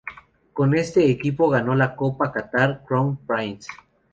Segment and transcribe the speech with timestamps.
[0.53, 3.69] Con este equipo ganó la Copa Qatar Crown Prince.